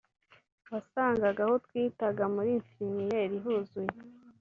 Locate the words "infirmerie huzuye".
2.57-3.93